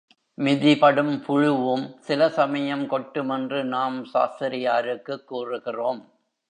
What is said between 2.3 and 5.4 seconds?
சமயம் கொட்டும் என்று நாம் சாஸ்திரியாருக்குக்